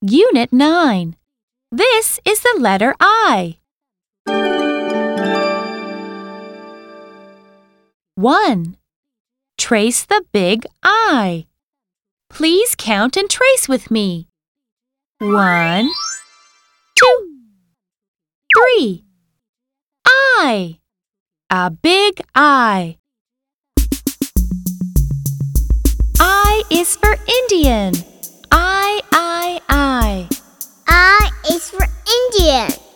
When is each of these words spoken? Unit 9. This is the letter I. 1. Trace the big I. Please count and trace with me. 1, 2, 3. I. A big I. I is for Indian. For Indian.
Unit 0.00 0.52
9. 0.52 1.16
This 1.72 2.20
is 2.24 2.40
the 2.42 2.56
letter 2.60 2.94
I. 3.00 3.58
1. 8.14 8.76
Trace 9.56 10.04
the 10.04 10.24
big 10.30 10.66
I. 10.84 11.46
Please 12.30 12.76
count 12.76 13.16
and 13.16 13.28
trace 13.28 13.68
with 13.68 13.90
me. 13.90 14.28
1, 15.18 15.90
2, 16.94 17.28
3. 18.78 19.04
I. 20.06 20.78
A 21.50 21.70
big 21.70 22.20
I. 22.36 22.98
I 26.20 26.62
is 26.70 26.94
for 26.94 27.16
Indian. 27.26 27.94
For 31.58 31.84
Indian. 32.06 32.87